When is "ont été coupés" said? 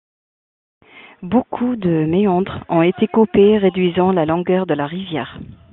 2.69-3.59